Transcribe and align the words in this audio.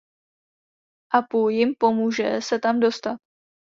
Apu 1.13 1.49
jim 1.51 1.75
pomůže 1.79 2.41
se 2.41 2.59
tam 2.59 2.79
dostat. 2.79 3.19